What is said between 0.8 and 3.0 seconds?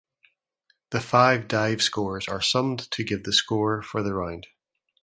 The five dive scores are summed